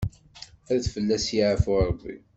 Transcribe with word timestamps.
Ad 0.73 0.83
fell-as 0.93 1.27
yaɛfu 1.37 1.73
Rebbi. 1.87 2.15